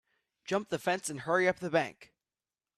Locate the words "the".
0.69-0.79, 1.59-1.69